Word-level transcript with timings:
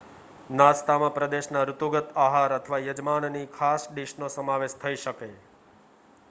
નાસ્તામાં 0.51 1.11
પ્રદેશના 1.11 1.61
ઋતુગત 1.67 2.09
આહાર 2.23 2.55
અથવા 2.55 2.81
યજમાનની 2.85 3.45
ખાસ 3.53 3.87
ડિશનો 3.91 4.31
સમાવેશ 4.31 4.77
થઈ 4.79 4.97
શકે 4.99 5.31